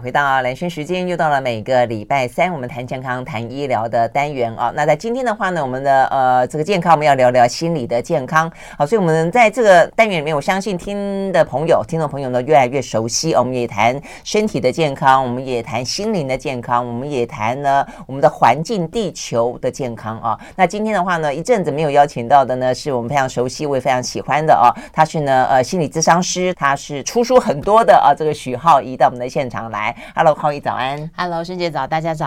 [0.00, 4.72] 回到兰萱时间，又到了每个礼拜三，我们谈健康、谈医疗的单元啊。
[4.74, 8.50] 那在今天的话呢，我们的呃这个健康，我们要聊聊心理的健康。
[8.76, 13.32] 好，所以我们在这个单元里面，我相信听的朋友、听众朋友呢越来越熟悉。
[13.34, 20.38] 我们也谈身体的健康，我们也谈心灵的健康，我们也谈呢我们的环境、地球的健康啊。
[20.54, 24.68] 那今天的话呢，一阵子没有邀请到的呢，是我们非常熟悉、我也非常喜欢的啊。
[24.92, 28.14] 他是呢呃心理咨商师，他是出书很多的啊。
[28.16, 29.85] 这个许皓宜到我们的现场来。
[29.86, 32.26] 来，Hello，浩宇早安，Hello，萱姐早，大家早。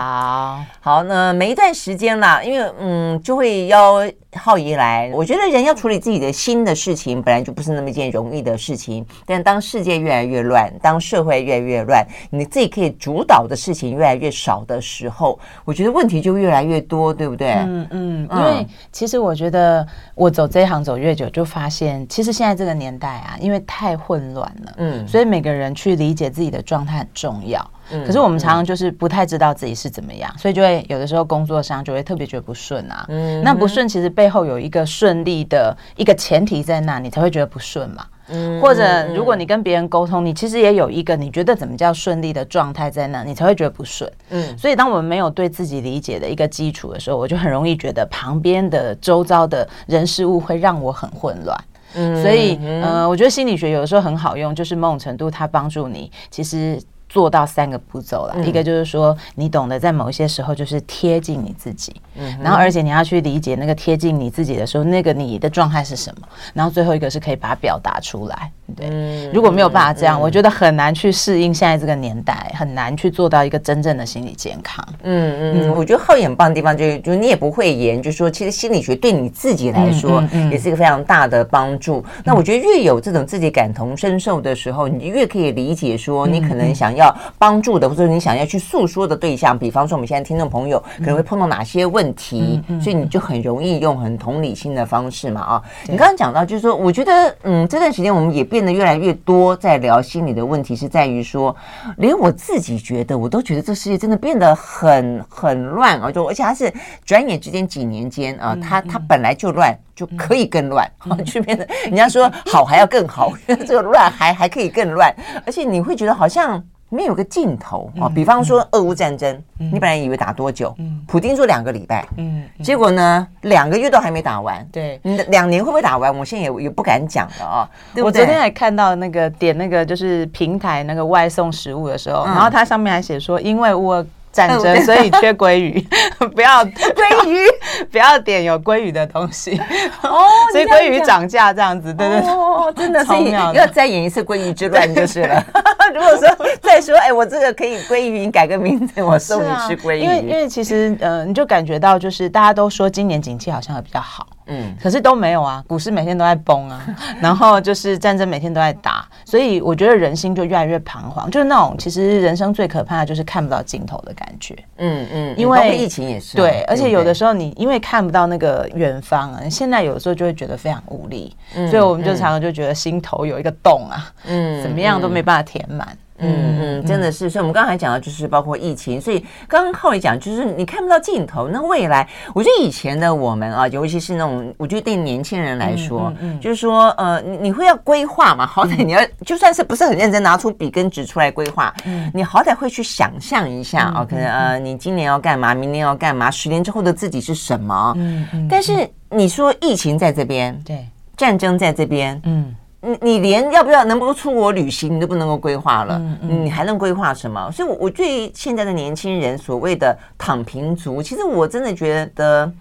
[0.80, 4.00] 好，那每一段时间啦，因为嗯，就会邀
[4.34, 5.10] 浩宇来。
[5.14, 9.04] 我觉得人要处理自己的新的事情，本来就不是那么一件容易的事情。
[9.26, 17.52] 但当世界越来越乱，当社会越来越乱，你自己可以主导的事情越来越少的时候，我觉得问题就越来越多，对不对？
[17.52, 18.28] 嗯嗯。
[18.30, 27.49] 因为其实我觉得我走这一行走越久，就发现其实现在这个年代啊，因为太混乱了，嗯，所以每个人去理解自己的状态很重要。
[27.50, 27.70] 要，
[28.06, 33.04] 可是我们常常就是不太知道自己是怎么样，所以就会有的时候工作上就会特别觉得不顺啊。
[33.08, 38.06] 嗯，那不顺其实背后有一个顺利的一个前提在那，你才会觉得不顺嘛。
[38.32, 44.10] 嗯，或者如果你跟别人沟通，你其实也有一个你觉得怎么叫顺利的状态在那，你才会觉得不顺。
[44.30, 51.64] 嗯，所以当我们没有对自己理解的一个基础的时候，我就很容易觉得旁边的周遭的人事物会让我很混乱。
[51.94, 56.80] 嗯，所以呃，我觉得心理学有的时候很好用，就是某种程度它帮助你其实。
[57.10, 74.86] 做到三个步骤了，一个就是说，你懂得在某一些时候就是贴近你自己，嗯，然后而且你要去理解那个贴近你自己的时候，那个你的状态是什么，然后最后一个是可以把它表达出来，对，如果没有办法这样，我觉得很难去适应现在这个年代，很难去做到一个真正的心理健康。
[75.02, 80.22] 嗯嗯，我觉得皓宜很棒的地方就是，就你也不会言，就是说其实心理学对你自己来说
[80.52, 82.04] 也是一个非常大的帮助。
[82.22, 86.99] 那我觉得越有这种自己感同身受的时候，你越可以理解说你可能想要。
[87.00, 95.62] 要帮助的，或者你想要去诉说的对象，比方说我们现在听众朋友可能会碰到哪些问题，嗯、所以你就很容易用很同理心的方式嘛啊。
[95.86, 101.54] 对你刚刚讲到，就是说，我觉得嗯，这段时间我们也变得越来越多在聊心理的问题，是在于说，
[101.96, 106.72] 连我自己觉得，我都觉得这世界真的变得很很乱啊，就而且它是
[107.04, 109.76] 转眼之间几年间啊，它它本来就乱。
[109.92, 110.90] 就可以更乱，
[111.26, 113.34] 去变得人家说好还要更好，
[113.66, 118.10] 这个乱还还可以更乱，而且你会觉得好像没有个尽头啊。
[118.14, 126.14] 比方说俄乌战争，你本来以为打多久，普京说两个礼拜，嗯，结果呢两个月都还没打完，对，你两年会不会打完？
[126.14, 127.68] 我现在也也不敢讲了啊。
[127.96, 134.04] 我昨天还看到那个点那个就是平台那个外送食物的时候，然后它上面还写说，因为我。
[134.32, 135.84] 战争， 所以缺鲑鱼，
[136.36, 136.64] 不要
[136.94, 137.44] 鲑鱼，
[137.90, 139.60] 不要点有鲑鱼的东西
[140.02, 140.22] 哦。
[140.52, 145.44] 所以鲑鱼涨价这样子，对对对，真的是要再演一次鲑鱼之乱就是了。
[145.92, 150.00] 如果说再说，哎，我这个可以鲑鱼，你改个名字， 我送你吃鲑鱼。
[150.00, 154.26] 因为因为其实，呃，你就感觉到，就是大家都说今年景气好像会比较好。
[154.52, 156.84] 嗯，可是都没有啊，股市每天都在崩啊，
[157.22, 164.56] 然后就是战争每天都在打，所以我觉得人心就越来越彷徨，就是那种其实人生最可怕的就是看不到尽头的感觉。
[164.78, 171.36] 嗯嗯，因为疫情也是对，而且有的时候你因为看不到那个远方啊，现在有的时候就会觉得非常无力，
[171.70, 175.79] 所以我们就常常就觉得心头有一个洞啊，嗯，怎么样都没办法填满。
[176.20, 181.48] 嗯嗯，真的是，所以我们刚才讲的就是包括疫情，所以刚刚浩宇讲就是你看不到尽头。
[181.48, 197.94] 那未来，我觉得以前的我们啊，尤其是那种，我觉得对年轻人来说，嗯，就是说，呃，你你会要规划嘛，好歹你要就算是不是很认真拿出笔跟纸出来规划，嗯，你好歹会去想象一下啊，可能呃，你今年要干嘛，明年要干嘛，十年之后的自己是什么？
[197.96, 198.48] 嗯嗯。
[198.48, 200.86] 但是你说疫情在这边，对，
[201.16, 202.54] 战争在这边，嗯。
[202.82, 207.50] 你你连要不要能不能出国旅行，你都不能够规划了，嗯嗯、你还能规划什么？
[207.52, 212.52] 所以，我我对现在的年轻人所谓的躺平族，其实我真的觉得。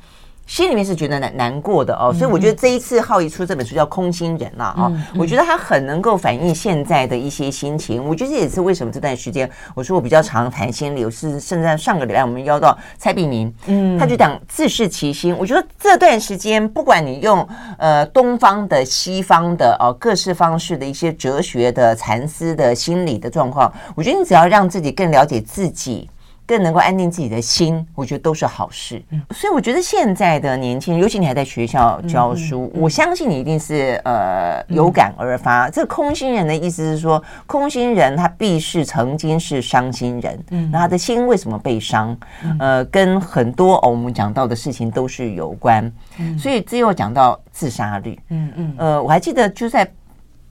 [0.49, 8.03] 心里面是觉得难难过的哦，所以我觉得这一次浩一出这本书叫《空心人》了啊，我觉得他很能够反映现在的一些心情。
[8.03, 15.37] 我觉得这也是为什么这段时间我说我比较常谈心理，我是甚至上个礼拜我们邀到蔡碧明，嗯，他就讲自视其心。
[15.37, 17.47] 我觉得这段时间不管你用
[17.77, 26.09] 呃东方的、西方的哦各式方式的一些哲学的禅思的心理的状况，我觉得你只要让自己更了解自己。
[26.49, 28.99] 更能够安定自己的心，我觉得都是好事。
[29.11, 35.67] 嗯，所以我觉得现在的年轻人，尤其你还在学校教书，我相信你一定是呃有感而发。
[35.67, 42.17] 嗯、这空心人的意思是说，空心人他必是曾经是伤心人，嗯，那他的心为什么被伤？
[42.59, 45.91] 呃，跟很多、哦、我们讲到的事情都是有关。
[46.17, 49.87] 嗯，所以只有讲到自杀率，嗯嗯，呃，我还记得就在。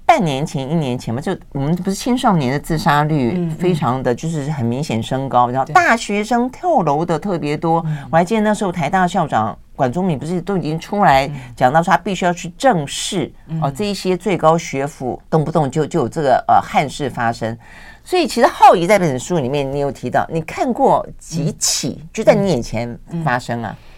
[0.08, 7.84] 半年前、一年前嘛，就我们不是青少年的自杀率非常的就是很明显升高，然后大学生跳楼的特别多。
[8.10, 17.54] 我还记得那时候台大校长管中敏不是都已经出来讲到说，他必须要去正视哦，这一些最高学府动不动就就有这个呃憾事发生。
[18.02, 23.76] 所以其实浩仪在本书里面，你有提到你看过几起就在你眼前发生啊？
[23.78, 23.97] 嗯，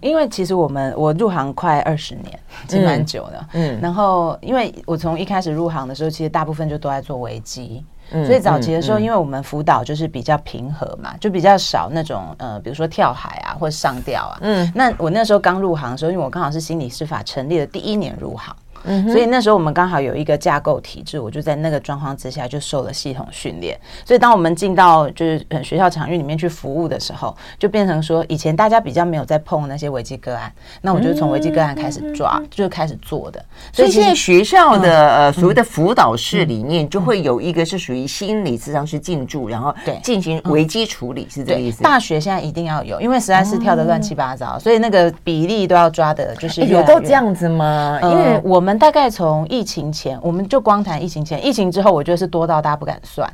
[0.00, 3.46] 因为其实我们我入行快二十年，其实蛮久的。
[3.52, 14.38] 嗯，然后因为我从一开始入行的时候，其实大部分就都在做危机，嗯、所以早期的时候，因为我们辅导就是比较平和嘛，就比较少那种呃，比如说跳海啊或者上吊啊。
[14.42, 18.54] 嗯，那我那时候刚入行的时候，因为我刚好是心理师法成立的第一年入行。
[18.84, 23.78] 嗯，所以那时候我们刚好有一个架构体制，我就在那个状况之下就受了系统训练。
[24.04, 33.44] 所以当我们进到就是学校场域里面去服务的时候，就变成说以前大家比较没有在碰那些危机个案，那我就从危机个案开始抓，嗯、就开始做的。
[33.72, 41.82] 所以现在学校的呃所谓的辅导室里面就会有一个是属于心理咨商师进驻，然后对进行危机处理，是这个意思。
[41.82, 48.00] 大学现在一定要有，因为实在是跳得乱七八糟，所以那个比例都要抓的，就是有到这样子吗？
[48.02, 48.71] 因为我们。
[48.78, 53.30] 大概从疫情前，我们就光谈疫情前，疫情之后，我觉得是多到大家不敢算。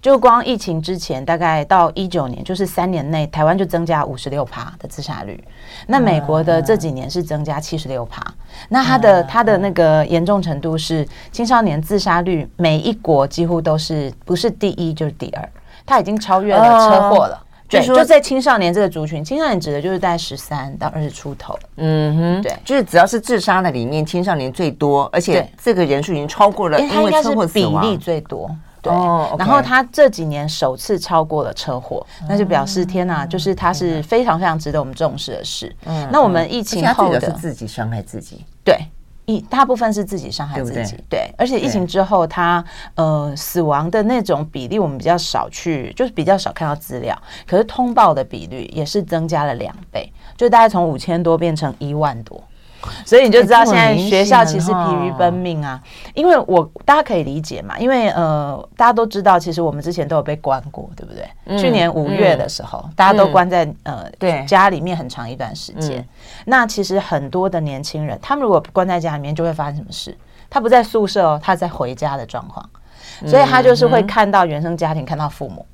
[0.00, 5.42] 就光疫情之前，大概到一九年，就是三年内，台湾就增加五十六趴的自杀率。
[5.86, 8.22] 那美国的这几年是增加七十六趴。
[8.68, 15.48] 那它的它的那个严重程度是青少年自杀率，每一国几乎都是不是第一就是第二，
[15.84, 17.41] 它已经超越了车祸了。
[17.80, 21.58] 对，就在青少年这个族群，青少年指的就是在十三到二十出头。
[21.76, 28.50] 嗯哼，对，就是只要是自杀的里面，青少年最多，而且这个人数已经超过了，因为车祸比例最多。
[28.82, 28.92] 对，
[29.38, 35.74] 然后他这几年首次超过了车祸，那就表示天哪，就是他是非常非常值得我们重视的事。
[35.86, 38.76] 嗯，那我们疫情后的是自己伤害自己，对。
[39.26, 42.64] 一大部分是自己伤害自己，对，对，对，而且疫情之后，他
[42.96, 47.16] 呃死亡的那种比例，我们比较少去，就是比较少看到资料。
[47.46, 52.42] 可是通报的比率也是增加了两倍，就大概从五千多变成一万多。
[53.06, 55.80] 所以你就知道现在学校其实疲于奔命啊，
[56.14, 61.58] 因为我大家可以理解嘛，因为呃大家都知道，其实我们之前都有被关过，对不对？
[61.58, 66.06] 去年五月的时候，大家都关在呃对家里面很长一段时间。
[66.46, 70.16] 那其实很多的年轻人，他们如果关在家里面，就会发生什么事？
[70.50, 72.68] 他不在宿舍哦，他在回家的状况，
[73.26, 75.64] 所以他就是会看到原生家庭，看到父母。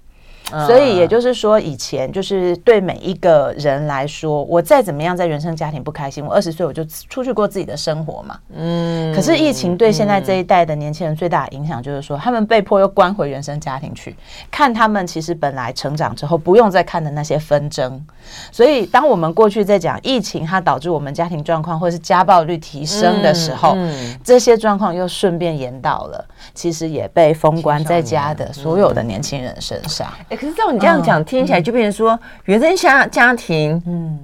[0.66, 8.38] 所以也就是说，以前就是对每一个人来说，我再怎么样在原生家庭不开心，我二十岁我就出去过自己的生活嘛。
[8.56, 9.14] 嗯。
[9.14, 14.16] 可是疫情对现在这一代的年轻人最大的影响，就是说他们被迫又关回原生家庭去，
[14.50, 18.04] 看他们其实本来成长之后不用再看的那些纷争。
[18.50, 23.76] 所以当我们过去在讲疫情它导致我们家庭状况或者是家暴率提升的时候，
[24.22, 26.24] 这些状况又顺便延到了，
[26.54, 30.08] 其实也被封关在家的所有的年轻人身上。
[30.38, 34.18] 可是照你这样讲，听起来就变成说，原生家家庭，嗯，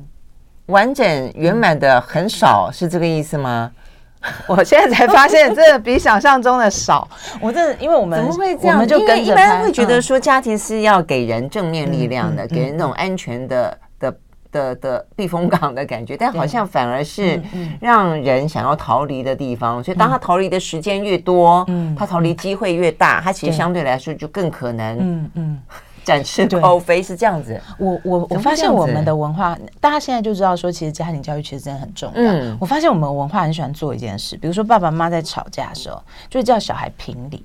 [0.66, 3.70] 完整圆满的很少，是这个意思吗？
[4.46, 7.06] 我现在才发现，这比想象中的少。
[7.40, 8.76] 我这因为我们怎么会这样？
[8.76, 14.16] 我们就跟一般会觉得说，家庭是要给人正面力量的，给人那种安全的的
[14.50, 17.38] 的的避风港的感觉，但好像反而是
[17.81, 19.84] 让人想要逃离的地方。
[19.84, 25.62] 所以，当他逃离的时间越多，嗯，他逃离机会越大，他其实相对来说就更可能，嗯嗯。
[26.05, 32.21] 展翅高飞是这样子，我我我发现我们的文化，大家现在就知道说，其实家庭教育其实真的很重要。
[32.21, 37.45] 嗯，我发现我们文化很喜欢做一件事，比如说爸爸妈妈在吵架的时候，就叫小孩评理，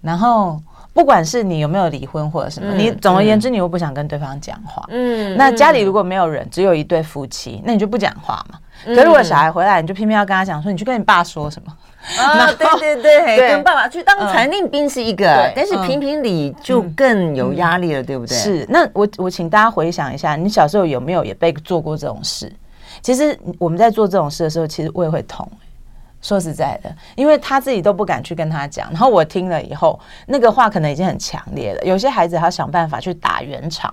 [0.00, 0.60] 然后
[0.92, 4.84] 不管是你有没有离婚或者什么，你总而言之，你又不想跟对方讲话。
[4.88, 8.58] 嗯，那家里如果没有人，只有一对夫妻，那你就不讲话嘛。
[8.84, 11.72] 可是如果小孩回来，你就偏偏要跟他讲说，你去跟你爸说什么。
[12.18, 18.36] 啊，对对对，跟爸爸去当传令兵是一个，但是评评理就更有压力了，对不对？
[18.36, 18.66] 是。
[18.68, 22.52] 那我我请大家回想一下，你小时候有没有也被做过这种事？
[23.00, 25.48] 其实我们在做这种事的时候，其实胃会痛。
[26.20, 31.82] 说实在的，因为他自己都不敢去跟他讲，然后我听了以后，那个话可能已经很强烈了。
[31.82, 33.92] 有些孩子他想办法去打圆场，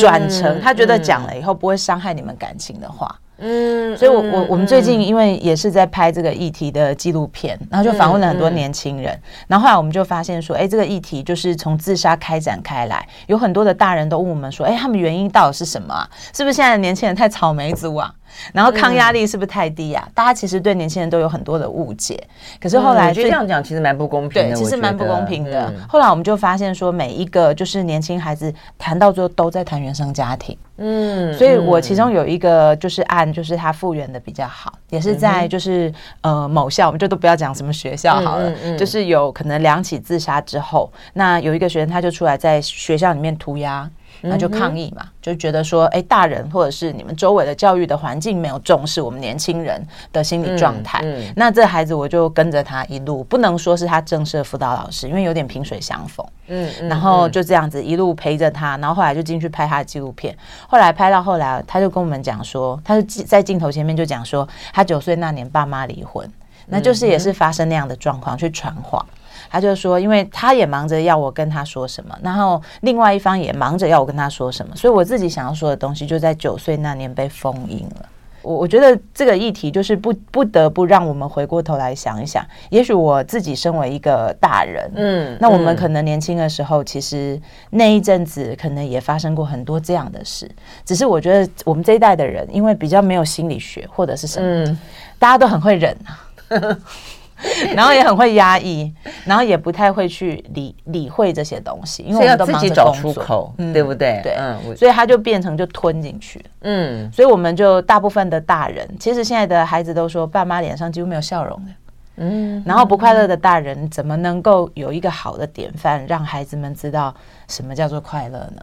[0.00, 3.16] 转成他觉得讲了以后不会伤害你们感情的话。
[3.40, 9.18] 嗯，所以我，我我我们最近因为也是在拍这个议题的纪录片，然后就访问了很多年轻人，
[9.48, 16.08] 然后后来我们就发现说，哎，这个议题就是从自杀开展开来，有很多的大人都问我们说，哎，他们原因到底是什么啊？
[16.34, 18.12] 是不是现在的年轻人太草莓族啊？
[18.52, 20.08] 然后抗压力是不是太低呀？
[20.14, 22.22] 大家其实对年轻人都有很多的误解。
[22.60, 24.54] 可是后来我觉得这样讲其实蛮不公平的。
[24.54, 25.72] 对，其实蛮不公平的。
[25.88, 30.56] 后来我们就发现说，每一个就是年轻孩子谈到最后都在谈原生家庭。
[30.82, 43.88] 嗯，所以我其中有一个就是案，就是他复原的比较好，也是在就是呃某校，我们就都不要讲什么学校好了，就是有可能两起自杀之后，那有一个学生他就出来在学校里面涂鸦。
[44.22, 51.00] 那就抗议嘛，就觉得说，哎，大人或者是你们周围的教育的环境没有重视我们年轻人的心理状态。
[51.02, 56.26] 嗯嗯、那这孩子我就跟着他一路，不能说是他正式的辅导老师，因为有点萍水相逢。
[56.48, 60.36] 嗯，嗯然后就这样子一路陪着他，然后后来就进去拍他的纪录片。
[60.68, 66.30] 后来拍到后来，他就跟我们讲说，他就在镜头前面就讲说，他九岁那年爸妈离婚，
[66.66, 69.04] 那就是也是发生那样的状况去传话。
[69.50, 78.06] 他就说，因为他也忙着要我跟他说什么，然后另外一方也忙着要我跟他说什么，所以我自己想要说的东西就在九岁那年被封印了。
[78.42, 87.38] 我我觉得这个议题就是不不得不让我们回过头来想一想，也许我自己身为一个大人，嗯，那我们可能年轻的时候，其实
[87.68, 90.50] 那一阵子可能也发生过很多这样的事，
[90.86, 94.78] 只是我觉得我们这一代的人，因为比较没有心理学或者是什么，嗯，
[95.18, 96.16] 大家都很会忍啊。
[97.74, 98.92] 然后也很会压抑，
[99.24, 104.20] 然后也不太会去理理会这些东西，因为我们都忙着找出口，嗯、对不对？
[104.22, 111.72] 对，嗯，所以他就变成就吞进去，嗯，所以我们就大部分的大人，其实现在的孩子都说，爸妈脸上几乎没有笑容的，
[112.16, 117.14] 嗯，然后不快乐的大人怎么能够有一个好的典范，让孩子们知道
[117.48, 118.62] 什么叫做快乐呢？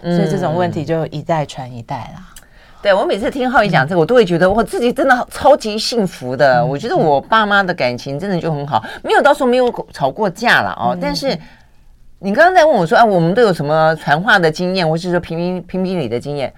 [0.00, 2.22] 所以这种问题就一代传一代啦。
[2.80, 6.64] 对，我每次听浩宇讲这个，我都会觉得我自己真的超级幸福的。
[6.64, 10.96] 我觉得我爸妈的感情真的就很好，没有到时候没有吵过架了哦。
[11.00, 11.36] 但是
[12.20, 16.52] 你刚刚在问我说，啊，我们都有什么传话的经验，或是说评评评评理的经验？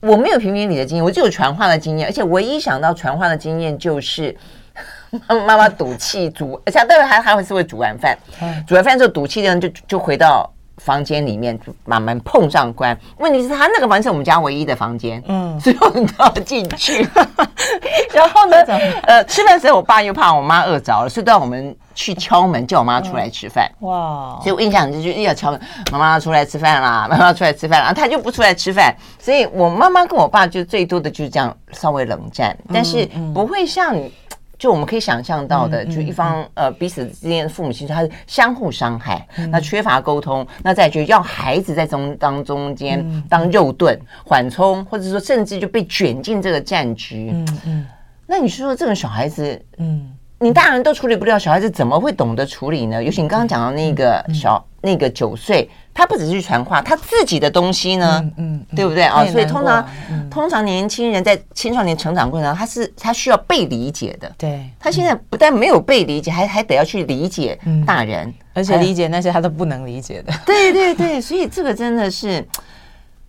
[0.00, 2.08] 我没有评评理的经验，我就有传话的经验。
[2.08, 4.34] 而且唯一想到传话的经验就是
[5.26, 8.16] 妈妈赌气煮，而且待会还还会是会煮完饭，
[8.68, 10.48] 煮完饭之后赌气的人就就回到。
[10.82, 17.06] 房间里面就把门碰上关，问题是他那个房间是我们家唯一的房间，嗯，所以我们都要进去。
[18.12, 18.56] 然后呢，
[19.02, 23.70] 呃，吃饭时候我爸又怕我妈饿着了，所以都要我们去敲门叫我妈出来吃饭。
[23.80, 24.38] 哇！
[24.42, 25.60] 所以我印象就是要敲门，
[25.92, 28.94] 妈妈出来吃饭啦，妈妈出来吃饭啦， 她就不出来吃饭。
[29.18, 33.94] 所以我妈妈跟我爸就最多的就是这样稍微冷战，但是不会像。
[34.60, 47.30] 就我们可以想象到的，就一方呃彼此之间的父母亲，他是相互伤害，那缺乏沟通，那再就要孩子在中当中间当肉盾缓冲，或者说甚至就被卷进这个战局。
[47.32, 47.86] 嗯嗯，
[48.26, 53.02] 那你说这个小孩子，嗯，你大人都处理不了，小孩子怎么会懂得处理呢？
[53.02, 55.68] 尤其你刚刚讲到那个小那个九岁。
[55.92, 58.20] 他不只是去传话，他自己的东西呢？
[58.38, 59.26] 嗯，嗯对不对啊？
[59.26, 64.32] 所以通常，嗯、通常年轻人在青少年成长过程中，他是他需要被理解的。
[64.38, 70.32] 对，他现在不但没有被理解，还还得要去理解大人，嗯、而且理解那些他都不能理解的。
[70.46, 72.46] 对对对，所以这个真的是，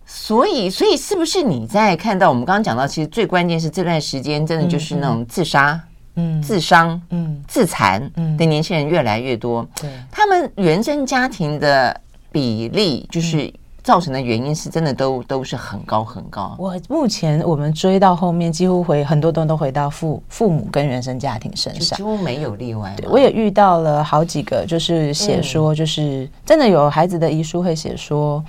[0.06, 5.78] 所以所以是不是你在看到我们刚刚讲到，其实最关键是这段时间真的就是那种自杀、
[6.14, 9.66] 嗯、自伤、嗯、自残的年轻人越来越多。
[9.80, 12.00] 对，他们原生家庭的。
[12.34, 13.52] 比例就是
[13.82, 16.56] 造成的原因是真的都都是很高很高。
[16.58, 22.94] 我目前我们追到后面，几乎回很多都都回到父父母跟原生家庭身上，几乎没有例外。
[22.96, 28.42] 对，我也遇到了好几个，就是写说，就是真的有孩子的遗书会写说，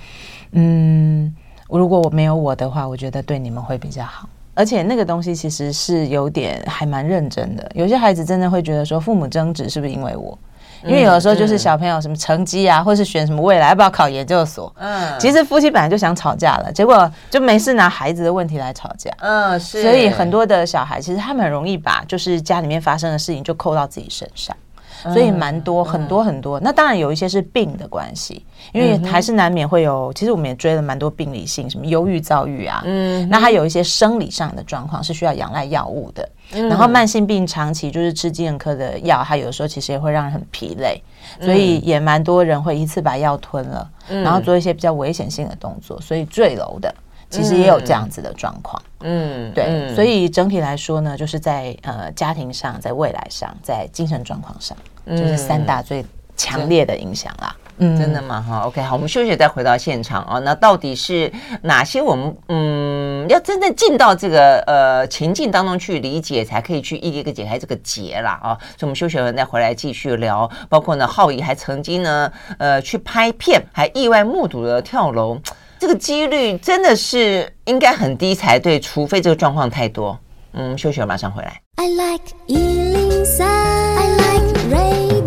[0.52, 1.30] 嗯，
[1.68, 4.26] 如果我没有我的话，我觉得对你们会比较好。
[4.54, 7.70] 而且那个东西其实是有点还蛮认真的。
[7.74, 10.38] 有些孩子真的会觉得说，父母争执是不是因为我？
[10.84, 24.54] 因为有的时候就是小朋友什么成绩啊，或是选什么未来要不要考研究所，嗯，其实夫妻本来就想吵架了，结果就没事拿孩子的问题来吵架，嗯，是，所以很多的小孩其实他们很容易把就是家里面发生的事情就扣到自己身上。
[25.02, 30.12] 所以蛮多很多很多，那当然有一些是病的关系，因为还是难免会有。
[30.14, 36.28] 其实我们也追了蛮多病理性，什么忧郁、躁郁啊，嗯，那还有一些生理上的状况是需要仰赖药物的。
[36.50, 41.02] 然后慢性病长期就是吃精神科的药，它有的时候其实也会让人很疲累，
[41.40, 46.94] 所以也蛮多人会一次把药吞了，然后做一些比较危险性的动作，所以坠楼的。
[47.34, 54.76] 其实也有这样子的状况，嗯，对，嗯、所以整体来说呢，就是在呃家庭上，在未来上，在精神状况上，
[55.06, 56.04] 嗯、就是三大最
[56.36, 57.56] 强烈的影响啦。
[57.78, 58.40] 嗯，真的吗？
[58.40, 60.38] 哈，OK，好，我们休息再回到现场啊。
[60.38, 68.54] 那到底是哪些我们嗯要真正进到这个呃情境当中去理解，才可以去一个一个解开这个结啦啊？
[68.78, 70.48] 所以我们休息完再回来继续聊。
[70.68, 75.40] 包括呢，浩宇还曾经呢呃去拍片，还意外目睹了跳楼。
[75.84, 80.18] 这个几率真的是应该很低才对，除非这个状况太多。
[80.54, 81.60] 嗯，休息了，马上回来。
[81.76, 85.23] I like 103, I like radio.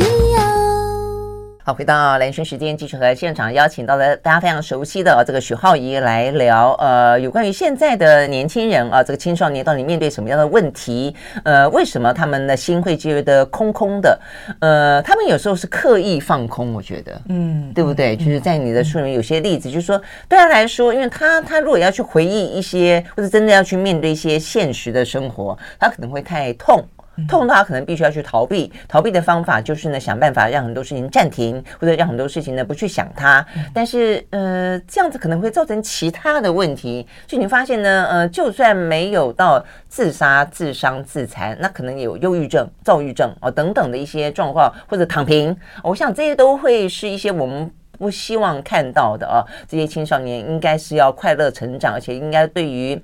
[1.68, 11.14] 好，回到蓝轩时间，继续和现场邀请到了大家非常熟悉的这个许浩宜来聊，呃，有关于现在的年轻人啊，这个青少年到底面对什么样的问题？
[11.44, 14.18] 呃，为什么他们的心会觉得空空的？
[14.62, 18.16] 呃，他们有时候是刻意放空，我觉得，嗯，对不对？
[18.16, 26.82] 就是在你的书里面有些例子，就是说对他来说，因为他他如果要去回忆一些，或者真的要去面对一些现实的生活，他可能会太痛。
[27.28, 33.46] 痛到他可能必须要去逃避，逃避的方法就是呢，想办法让很多事情暂停，或者让很多事情呢不去想它。
[33.74, 37.08] 但是呃，这样子可能会造成其他的问题。
[37.26, 45.56] 就你发现呢，呃，就算没有到自杀、自伤、自残，那可能有忧郁症、躁郁症哦等等的一些状况，或者躺平。
[45.84, 49.44] 我想这些都会是一些我们不希望看到的啊。
[49.68, 53.02] 这些青少年应该是要快乐成长，而且应该对于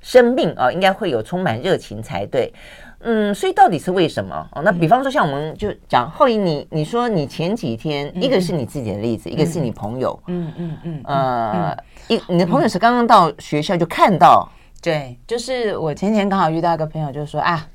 [0.00, 2.52] 生命啊，应该会有充满热情才对。
[3.02, 4.48] 嗯，所以到底是为什么？
[4.52, 11.76] 哦，那比方说，像我们就讲后羿，你你说你前几天，一个是你自己的例子，一个是你朋友，嗯嗯嗯，呃，
[12.08, 14.48] 一你的朋友是刚刚到学校就看到，
[14.80, 17.66] 对，就是我前天刚好遇到一个朋友，就是说啊，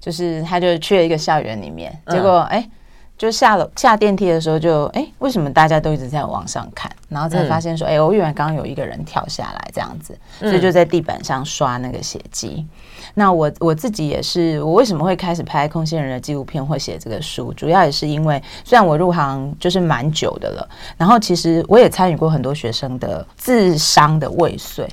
[0.00, 2.68] 就是他就去了一个校园里面，结果哎。
[3.16, 6.90] 就下楼下电梯的时候就，就哎，为什么大家都一直在往上看？
[7.08, 12.56] 然后才发现说，哎、嗯，我原来刚刚有一个人跳下来这样子，所以就在地板上刷那个血迹。
[12.58, 12.68] 嗯、
[13.14, 17.52] 那我我自己也是，我为什么会开始拍空心人的纪录片或写这个书？
[17.52, 24.88] 主要也是因为，虽然我入行就是蛮久的了，然后其实我也参与过很多学生的自伤的未遂，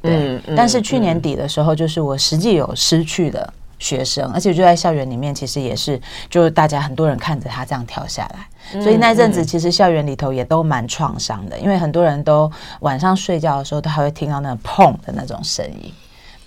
[0.00, 0.14] 对。
[0.14, 3.52] 嗯嗯、但是去年底的时候，就是我实际有失去的。
[3.78, 6.00] 学生，而且就在校园里面，其实也是，
[6.30, 12.50] 就大家很多人看着他这样跳下来，所以那阵子其实校园里头也都蛮创伤的，因为很多人都
[12.80, 15.92] 晚上睡觉的时候都还会听到那种砰的那种声音。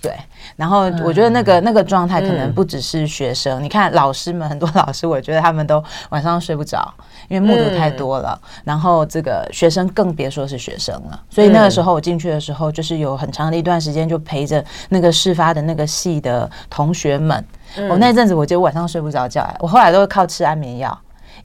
[0.00, 0.12] 对，
[0.56, 6.92] 然后我觉得那个、嗯、那个状态可能不只是学生，嗯、你看老师们，很多老师，我觉得他们都晚上睡不着，
[7.28, 8.38] 因为目睹太多了。
[8.42, 11.20] 嗯、然后这个学生更别说是学生了。
[11.28, 17.44] 所以那个时候我进去的时候，就是有很长的一段时间就陪着那个事发的那个系的同学们。
[17.90, 20.98] 我、那阵子我就晚上睡不着觉，我后来都会靠吃安眠药。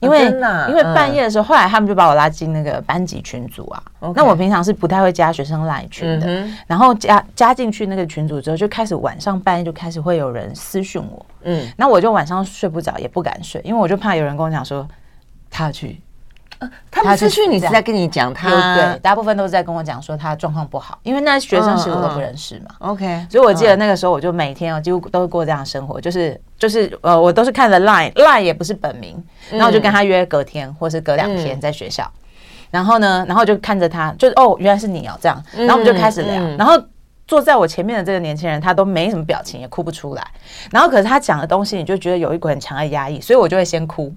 [0.04, 0.26] 因为
[0.68, 3.82] 因为半夜的时候，后来他们就把我拉进那个班级群组啊。
[4.14, 11.26] 那我平常是不太会加学生赖群的，然后加加进去那个群组之后，就开始晚上半夜就开始会有人私讯我。
[11.42, 14.86] 嗯，那我就晚上睡不着，也不敢睡，因为我就怕有人跟我讲说
[15.50, 16.00] 他要去。
[16.90, 22.74] 他们私讯你是在跟你讲他，对，大部分都是在跟我讲说他状况不好，因为那学生其实我都不认识嘛。
[22.78, 32.10] OK，所以我记得那个时候我就每天哦几乎都是过这样的生活，就是就是呃我都是看着 Line，Line 也不是本名，然后我就跟他约隔天或是隔两天在学校，
[32.70, 36.80] 然后呢，然后就看着他，就是哦原来是你哦这样，然后我们就开始聊，然后。
[37.26, 40.22] 坐在我前面的这个年轻人，他都没什么表情，也哭不出来。
[40.70, 44.14] 然后，可是他讲的东西，你就觉得有一股很强的压抑，所以我就会先哭。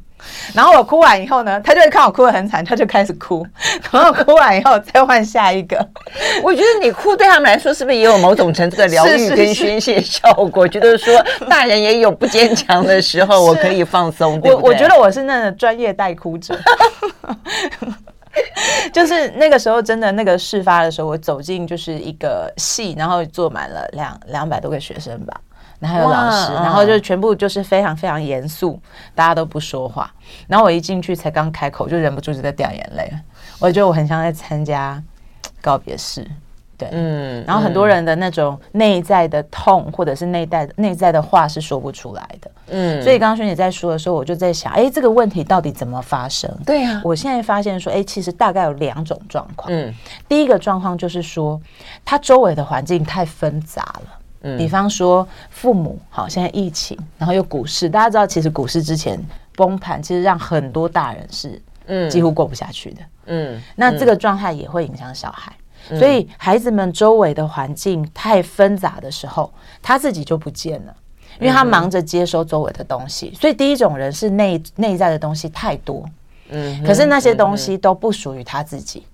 [0.53, 3.45] 然后我哭完以后呢，他就会看我哭得很惨，他就开始哭。
[3.91, 5.77] 然后哭完以后，再换下一个。
[6.43, 10.67] 我觉得你哭对他们来说，是不是也有某种程度的疗愈跟 宣泄效果？
[10.67, 14.41] 觉得说大人也有不坚强的时候，我可以放松。
[14.41, 16.59] 对，我我觉得我是那个专业代哭者。
[18.93, 25.39] 就是那个时候，真的那个事发的时候，我走进就是一个系，然后坐满了两两百多个学生吧，
[25.79, 28.79] 然后还有老师，然后就全部就是非常非常严肃，
[29.13, 30.13] 大家都不说话。
[30.47, 33.11] 然后我一进去才刚开口，就忍不住就在掉眼泪。
[33.59, 35.01] 我觉得我很像在参加
[35.61, 36.25] 告别式。
[36.77, 46.49] 对，嗯，然后很多人的那种内在的痛，或者是内在内在的话是说不出来的，嗯，所以刚刚萱姐在说的时候，我就在想，哎，这个问题到底怎么发生？
[46.65, 49.91] 对呀，我现在发现说，哎，其实大概有两种状况，嗯，
[50.29, 51.59] 第一个状况就是说，
[52.05, 59.19] 他周围的环境太纷杂了，嗯，比方说父母，好，现在疫情，然后又股市，大家知道，其实股市之前
[59.55, 65.51] 崩盘，其实让很多大人是，嗯，几乎过不下去的，嗯，那这个状态也会影响小孩。
[65.97, 70.95] 所以孩子们周围的环境太纷杂的时候，他自己就不见了，
[71.39, 73.33] 因为他忙着接收周围的东西。
[73.39, 76.03] 所以第一种人是内内在的东西太多，
[76.49, 79.05] 嗯，可是那些东西都不属于他自己，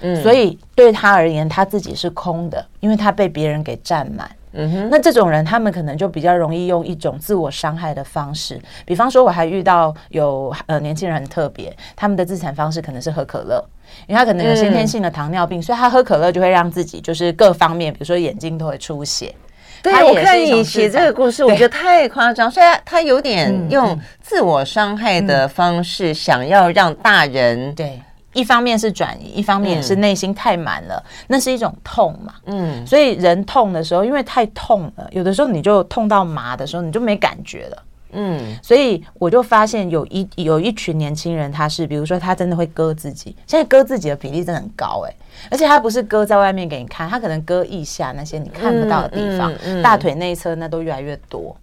[0.00, 4.30] 嗯，所以对他而言，他自己是空的，因为他被别人给占满。
[4.52, 13.64] 嗯哼，那这种人他们可能就比较容易用一种自我伤害的方式，比方说我还遇到有呃年轻人很特别，他们的自残方式可能是喝可乐。
[14.06, 19.34] 因为他可能有先天性的糖尿病，嗯、所以他喝可乐就会让自己就是各方面，比如说眼睛都会出血。
[19.82, 27.98] 对，我看你写这个故事，我觉得太夸张，虽然他他有点用自我伤害的方式，想要让大人对
[28.38, 32.34] 一方面是转移，一方面也是内心太满了，嗯、那是一种痛嘛。
[32.46, 37.82] 嗯，所以人痛的时候，因为太痛了，有的时候你就痛到麻的时候，你就没感觉了。
[38.12, 45.16] 嗯，所以我就发现有一有一群年轻人，他是比如说他真的会割自己，现在割自己的比例真的很高哎、欸，
[45.50, 51.54] 而且他不是割在外面给你看，他可能割腋下那些你看不到的地方，嗯嗯嗯、大腿内侧那都越来越多。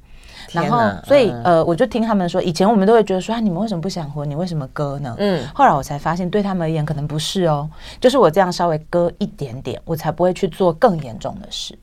[0.56, 4.26] 然后，所以呃，我就听他们说，以前我们都会觉得说啊，你们为什么不想活？
[4.26, 5.16] 你为什么割呢？
[5.20, 11.78] 嗯，后来我才发现，对他们而言可能不是哦，就是我这样稍微割一点点，我才不会去做更严重的事。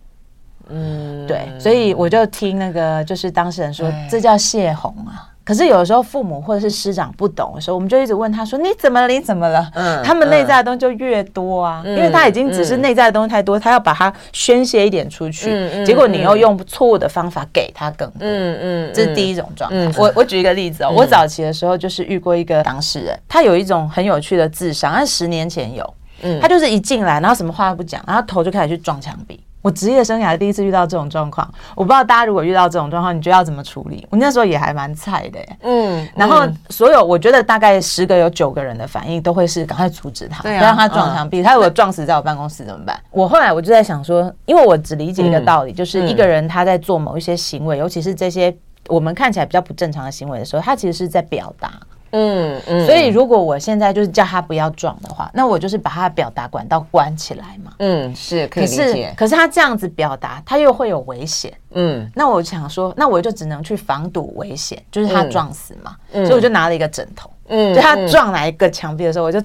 [0.68, 5.28] 嗯，对，所以我就听那个就是当事人说，哎、这叫泄洪啊。
[5.44, 9.08] 可是有的时候父母或者是师长不懂的时候，我们就一直问他说：“你怎么了？
[9.08, 18.20] 你怎么了？”嗯，他们内在的东西就越多啊，嗯、因为他已经只是内在的东西太多，嗯、他要把它宣泄一点出去，嗯、结果你又用错误的方法给他更多。
[18.20, 19.76] 嗯嗯，这是第一种状态。
[19.76, 29.40] 嗯、我我举一个例子哦，嗯、我早期的时候就是遇过一个当事人，他有一种很有趣的智商，他十年前有，嗯，他就是一进来，然后什么话都不讲，然后头就开始去撞墙壁。
[29.62, 34.06] 我职业生涯第一次遇到这种状况，我不知道大家如果遇到这种状况，你觉得要怎么处理？
[34.10, 41.42] 我那时候也还蛮菜的，嗯，然后所有我觉得大概十个有九个人的反应都会是赶快阻止他，不让他撞墙壁。
[41.42, 42.98] 他如果撞死在我办公室怎么办？
[43.12, 48.54] 我后来我就在想说，因为我只理解一个道理，就是一个人他在做某一些行为，尤其是这些
[48.88, 51.70] 我们看起来比较不正常的行为的时候，他其实是在表达。
[52.12, 57.72] 嗯嗯，所以如果我现在就是叫他不要撞的话，那我就是把他的表达管道关起来嘛。
[57.78, 59.14] 嗯，是可以理解。
[59.16, 61.52] 可是他这样子表达，他又会有危险。
[61.72, 65.96] 嗯，那我想说，那我就只能去防堵危险，就是他撞死嘛。
[66.12, 67.30] 所以我就拿了一个枕头。
[67.48, 69.40] 嗯，就他撞来一个墙壁的时候，我就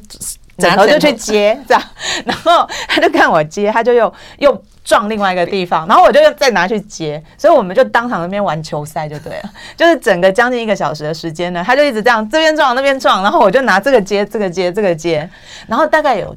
[0.58, 1.84] 枕头就去接，这样。
[2.26, 4.64] 然后他就看我接，他就又又。
[4.88, 15.30] 撞另外一个地方， 然后我就再拿去接，所以我们就当场那边玩球赛就对了， 就是整个将近一个小时的时间呢，他就一直这样这边撞那边撞，然后我就拿这个接这个接这个接，
[15.68, 16.34] 然后大概有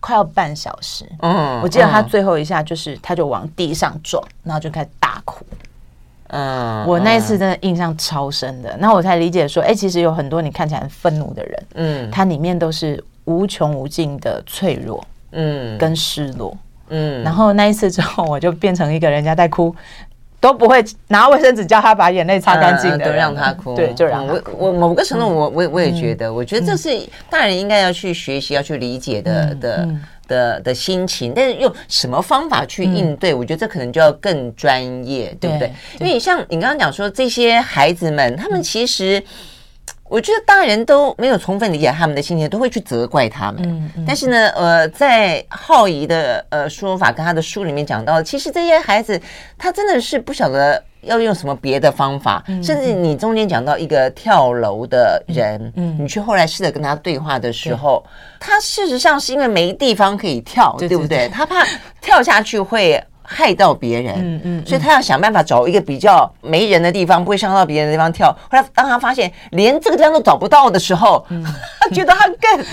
[0.00, 5.44] 快要半小时，嗯，我记得他最后一下就是他就往地上撞，然后就开始大哭，
[6.28, 16.56] 嗯，我那一次真的印象超深的，那我才理解说，哎，其实有很多你看起来很愤怒的人，嗯，他里面都是无穷无尽的脆弱，嗯，跟失落。
[16.88, 19.72] 嗯，然后那一次之后，我就变成一个人家在哭，
[20.40, 23.76] 都不会拿卫生纸叫他把眼泪擦干净的，都让他哭。
[23.76, 26.90] 对，就让我我某个程度，我我我也觉得，我觉得这是
[27.30, 29.88] 大人应该要去学习、要去理解的的
[30.26, 31.32] 的的心情。
[31.32, 35.72] 但是用什么方法去应对，我觉得这可能就要更专业，对不对？
[36.00, 39.22] 因为像你刚刚讲说，这些孩子们，他们其实。
[40.10, 43.62] 我觉得大人都没有充分理解他们的心情，都会去责怪他们。
[43.64, 49.18] 嗯嗯、但是呢，呃，在浩怡的呃说法跟他的书里面讲到，其实这些孩子
[49.56, 61.28] 他真的是不晓得要用什么别的方法，嗯、甚至你中间讲到一个跳楼的人，嗯，嗯你去后来试着跟他对话的时候，对他事实上是因为没地方可以跳，对，对不对？
[61.28, 61.64] 他怕
[62.00, 63.00] 跳下去会。
[63.32, 68.28] 害到别人，嗯嗯，所以他要想办法找一个比较没人的地方，不会伤到别人的地方跳。
[68.50, 71.44] 后来当他发现连这个地方都找不到的时候，嗯。
[71.80, 72.64] 他 觉得他更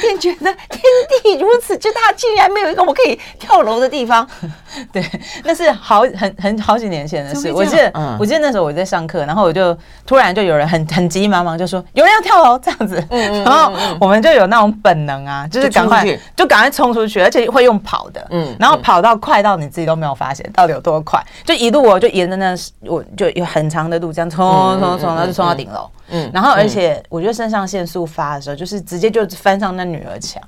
[0.00, 0.82] 更觉得天
[1.22, 4.26] 地如此之大，竟然没有一个我可以跳楼的地方。
[4.92, 5.04] 对，
[5.44, 7.50] 那是好很很好几年前的事。
[7.52, 16.04] 我记得，我记得那时候我在上课，然后我就突然就有人很很急急忙忙就说有人要跳楼这样子，嗯然后我们就有那种本能啊，就是赶快
[16.36, 19.99] 就赶快冲出去，而且会用跑的，嗯，然后跑到快到你自己都。
[20.00, 25.88] 没有发现到底有多快，就一路我就沿着那，我就有很长的路这样冲冲冲，然后就冲到顶楼。
[26.08, 30.42] 嗯，然后而且我觉得肾上腺素发的时候，就是直接就翻上那女儿墙，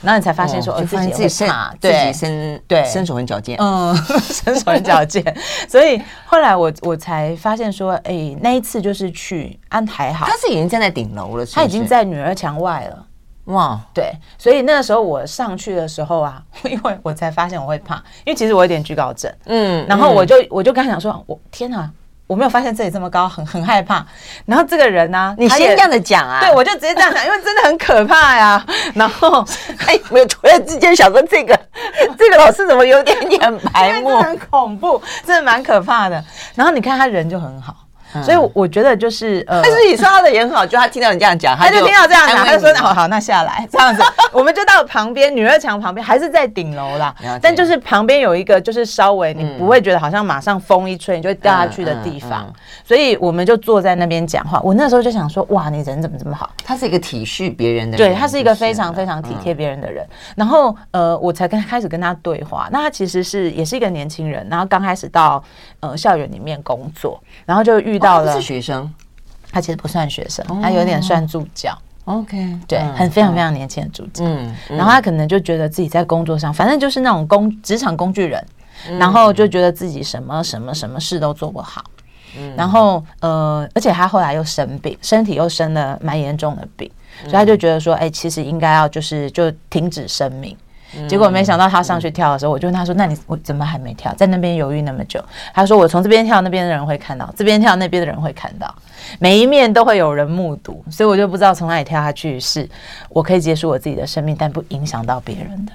[0.00, 5.24] 然后你才发现说，哦，自己自己怕，自己身对身手很矫健，嗯， 身手很矫健。
[5.68, 13.04] 所以后来我我才发现说，哎，那一次就是去安还好，他是已经站在顶楼了，他已经在女儿墙外了。
[13.48, 21.90] 哇，对，所以那个时候我上去的时候啊， 因为我才发现我会怕，因为其实我有点惧高症，嗯，然后我就我就跟他讲说，我天哪，
[22.26, 24.06] 我没有发现这里这么高，很 很害怕。
[24.44, 28.62] 然后这个人呢，你先这样子讲啊，对，我就直接这样讲，因为真的很可怕呀。
[28.94, 29.42] 然后
[29.86, 31.58] 哎，没有突然之间想说这个
[32.18, 36.22] 这个老师怎么有点点白目，很恐怖，真的蛮可怕的。
[36.54, 37.74] 然后你看他人就很好。
[38.22, 43.66] 所以我觉得就是呃，但是你说他的人好，就他听到你这样讲，他就听到这样讲，他就说好好，那下来。
[43.70, 52.52] 这样子， 我们就到旁边女二墙旁边，还是在顶楼啦，但就是旁边有一个就是稍微你不会觉得好像马上风一吹你就会掉下去的地方，
[52.84, 54.60] 所以我们就坐在那边讲话。
[54.62, 56.50] 我那时候就想说，哇，你人怎么这么好？
[56.64, 60.06] 他是一个体恤别人的人，对，他是一个非常非常体贴别人的人。
[60.34, 62.68] 然后呃，我才跟开始跟他对话。
[62.70, 65.42] 那他其实是也是一个年轻人，然后刚开始到
[65.80, 68.34] 呃校园里面工作，然后就遇到了。
[68.34, 68.92] 是学生，
[69.50, 71.76] 他其实不算学生，他有点算助教。
[72.04, 74.24] OK，对，很非常非常年轻的助教。
[74.24, 78.42] 嗯，然后他可能就觉得自己在工作上，反正就是那种工职场工具人，
[78.98, 81.84] 然后就觉得自己什么什么什么事都做不好。
[82.38, 86.90] 嗯，然后呃，而且他后来又生病，身体又生了蛮严重的病，
[87.24, 90.56] 所以他就觉得说，哎，其实应该要就是就停止生命。
[91.08, 94.12] 结果没想到他上去跳的时候，我就问他说：“那你我怎么还没跳？
[94.14, 95.22] 在那边犹豫那么久？”
[95.52, 98.74] 他说：“我从这边跳，那边的人会看到；这边跳，那边的人会看到。
[99.18, 102.68] 每一面都会有人目睹，所以我就不知道从哪里跳下去是
[103.10, 105.72] 我可以结束我自己的生命，但不影响到别人的。”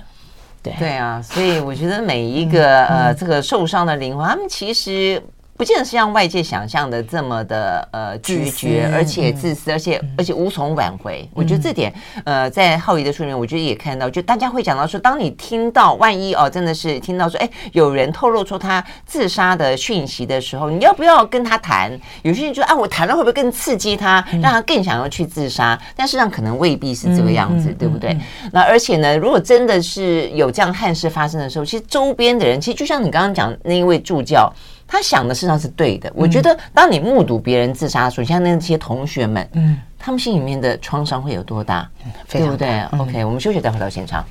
[0.64, 5.22] 对对啊，所以我觉得每一个呃这个受伤的灵魂，他们其实。
[5.56, 11.30] 不见得是像外界想象的这么的呃拒绝，而且自私，而且而且无从挽回。
[11.34, 11.94] 我觉得这点
[12.26, 21.92] 呃，在浩仪的书里面，我觉得也看到，就大家会讲到说，当你听到万一哦，真的是听到说，哎，有人透露出他自杀的讯息的时候，你要不要跟他谈？
[22.24, 25.80] 有些人就说啊，我谈了会不会更刺激他，让他更想要去自杀？
[25.96, 28.18] 但实际上可能未必是这个样子，对不对？
[28.52, 34.52] 那而且呢，如果真的是有这样憾事发生的时候，其实周边的人，其实就像你刚刚讲那一位助教。
[34.94, 36.12] 他想的事实上是对的。
[36.14, 41.90] 我觉得，当你目睹别人自杀的时候，像那些同学们，嗯，他们心里面的创伤会有多大？
[42.30, 44.24] 对不对？OK，我们休息再回到现场。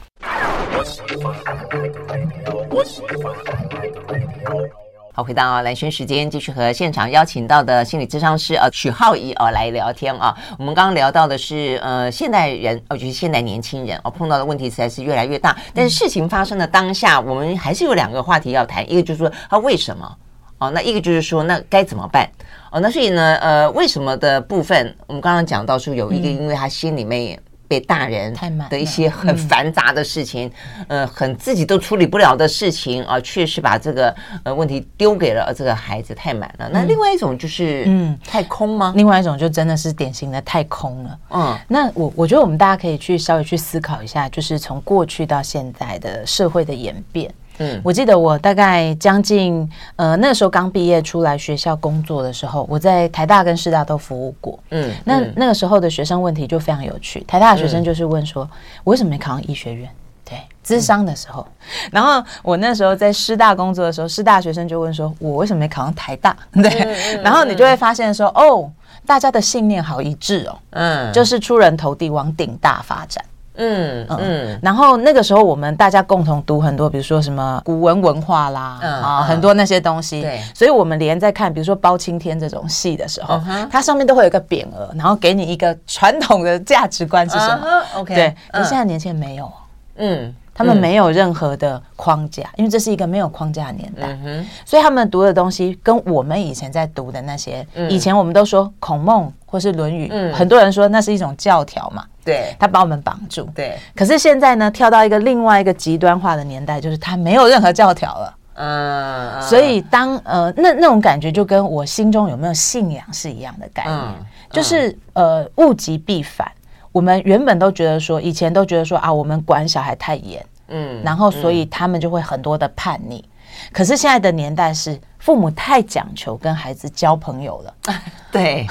[5.12, 10.32] 好，回到蓝轩时间，继续和现场邀请到的心理咨商师呃许浩仪哦来聊天啊。
[10.60, 15.56] 我们刚刚聊到的是呃现代人，哦就是现代年轻人哦碰到的问题实在是越来越大。
[15.74, 20.16] 但是事情发生的当下，我们还是有两个话题要谈，一个就是说他为什么？
[20.62, 22.28] 哦，那一个就是说，那该怎么办？
[22.70, 28.32] 哦，那所以呢，呃，为什么的部分，我们刚刚讲到说，有一个，因为他心里面被大人
[28.70, 30.48] 的一些很繁杂的事情，
[30.86, 36.70] 呃，很自己都处理不了的事情啊，确实把这个呃问题丢给了这个孩子太满了。
[36.72, 38.92] 那另外一种就是，嗯，太空吗？
[38.94, 41.18] 另外一种就真的是典型的太空了。
[41.30, 47.32] 嗯，那我我觉得我们大家可以去稍微去思考一下，就是从过去到现在的社会的演变。
[47.58, 54.58] 嗯，我记得我大概将近呃那个时候刚毕业出来学校工作的时候，我在台大跟师大都服务过。
[54.70, 57.20] 嗯，那那个时候的学生问题就非常有趣。
[57.26, 58.48] 台大的学生就是问说，
[58.84, 59.88] 我为什么没考上医学院？
[60.24, 61.46] 对，咨商的时候。
[61.90, 66.34] 然后我那时候在师大工作的时候，师大学生就问说，我为什么没考上台大？
[66.54, 68.70] 对，然后你就会发现说，哦，
[69.04, 70.58] 大家的信念好一致哦。
[70.70, 73.22] 嗯，就是出人头地，往顶大发展。
[73.54, 80.22] 嗯嗯，然后那个时候我们大家共同读很多，比如说什么古文文化啦，啊，很多那些东西。
[80.22, 89.52] 对，所以我们连在看，比如说包青天这种戏的时候，它上面都会有一个匾额，然后给你一个传统的价值观是什么？OK，对，可是现在年轻人没有，
[89.96, 94.18] 嗯，他们没有任何的框架，因为这是一个没有框架的年代，
[94.64, 102.04] 所以他们读的东西跟我们以前在读的那些，以前我们都说孔孟或是《论语》，很多人说那是一种教条嘛。
[102.24, 103.48] 对，他把我们绑住。
[103.54, 108.34] 对，可是现在呢，跳到一个另外一个极端化的年代，就是他没有任何教条了。
[108.54, 116.46] 嗯，所以当呃那那种感觉，就跟我心中有没有信仰是一样的概念，嗯、就是呃物极必反。
[116.92, 123.24] 我们原本都觉得说，以前都觉得说啊，我们管小孩太严，嗯，然后所以他们就会很多的叛逆。
[123.70, 127.74] 可是现在的年代是父母太讲求跟孩子交朋友了，
[128.32, 128.66] 对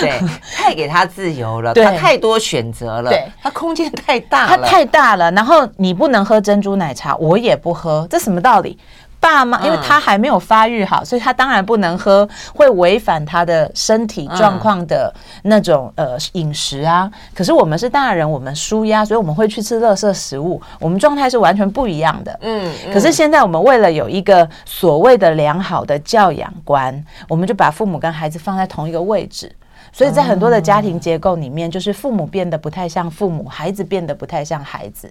[0.00, 0.20] 对，
[0.54, 5.30] 太给他自由了，他太多选择了，对，他空间太大了，他太大了。
[5.30, 8.78] 然后你不能喝珍珠奶茶，我也不喝，这什么道理？
[9.20, 17.10] 爸妈，因为他还没有发育好，嗯、所以他当然不能喝会违反他的身体状况的那种、嗯、呃饮食啊。
[17.34, 22.38] 可是我们是大人，我们舒压，所以我们会去吃垃圾食物，我们状态是完全不一样的。
[22.42, 29.54] 嗯，嗯，可是现在我们为了有一个所谓的良好的教养观，我们就把父母跟孩子放在同一个位置。
[29.92, 35.10] 所以在很多的家庭结构里面，就是父母变得不太像父母，孩子变得不太像孩子，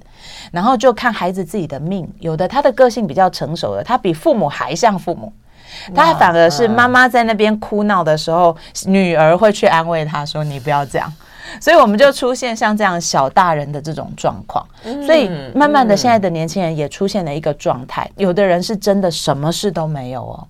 [0.51, 2.07] 然后就看孩子自己的命。
[2.19, 5.31] 有的他的个性比较成熟的，他比父母还像父母，
[5.93, 11.11] 他反而是妈妈在那边哭闹的时候，女儿会去安慰他说：“你不要这样。”
[11.61, 14.65] 所以我们就出现像这样小大人的这种状况。
[15.05, 20.47] 所以慢慢的，现在的年轻人也出现了一个状态，有的人是真的什么事都没有哦。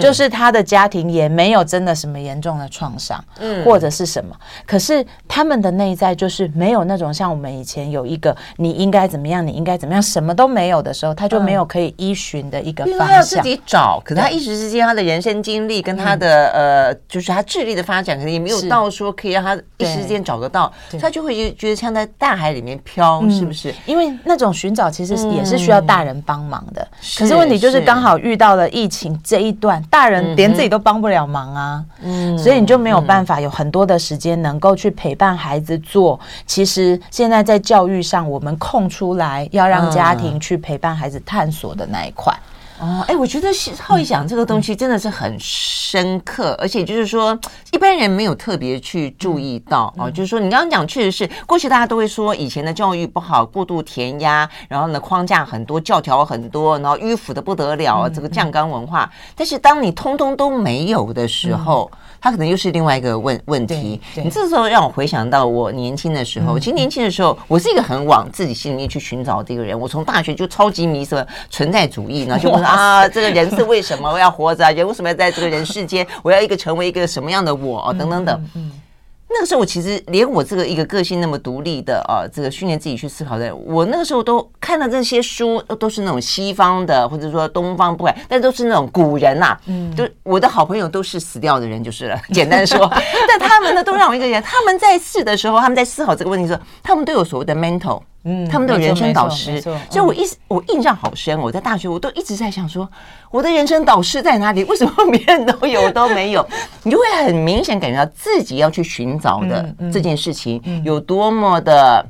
[0.00, 4.34] 就是他的家庭也没有真的什么严重的创伤，嗯，或者是什么，
[4.66, 13.06] 可是他们的内在就是没有那种像我们以前有一个你应该怎么样，你应该怎么样，什么都没有的时候，他就没有可以依循的一个方向。
[13.06, 23.74] 他要自己找，可是他一时之间他的人生经历跟他的呃，就是他智力的发展，可能也没有到说可以让他一时之间找得到，他就会觉得像在大海里面飘，是不是？
[23.84, 26.86] 因为那种寻找其实也是需要大人帮忙的。
[27.18, 27.80] 可是问题就是。
[27.90, 36.18] 刚好遇到了疫情这一段，大人连自己都帮不了忙啊，嗯，所以你就没有办法有很多的时间能够去陪伴孩子做。
[36.46, 42.34] 其实现在在教育上，我们空出来要让家庭去陪伴孩子探索的那一块。
[42.80, 47.38] 哦，哎，我觉得浩一讲这个东西真的是很深刻，嗯、而且就是说
[47.72, 50.10] 一般人没有特别去注意到、嗯、哦。
[50.10, 59.04] 就是说，你刚刚讲确实是过去大家都会说以前的教育不好，过度填鸭，然后呢框架很多，教条很多，然后迂腐的不得了，这个酱缸文化。
[59.04, 63.98] 嗯、但是当你通通都没有的时候，嗯他可能又是另外一个问问题。
[64.14, 69.78] 你这时候让我回想到我年轻的时候，其实年轻的时候，我是一个很往自己心里面去寻找的一个人。
[69.78, 74.70] 我从大学就超级迷什么存在主义然后，就 啊， 这个人是为什么我要活着啊？
[74.70, 76.06] 人为什么要在这个人世间？
[76.22, 77.94] 我要一个成为一个什么样的我？
[77.98, 78.50] 等等等。
[79.32, 89.60] 那个时候，我其实连我这个一个个性那么独立的啊，这个训练自己去思考的，我那个时候都看的这些书，都是那种西方的，或者说东方不管，但都是那种古人呐、啊。
[89.66, 92.20] 嗯，就我的好朋友都是死掉的人就是了。
[92.34, 92.90] 简单说，
[93.28, 98.02] 但他们呢，都让我一个人，他们在世的时候，他们在思考这个问题的时候，他们都有所谓的 mentor。
[98.24, 101.38] 嗯，他们都有人生导师，所以我一我印象好深。
[101.38, 102.88] 我在大学，我都一直在想说，
[103.30, 104.62] 我的人生导师在哪里？
[104.64, 106.46] 为什么别人都有，我都没有？
[106.82, 112.04] 你就会很明显感觉到自己要去寻找的这件事情有多么的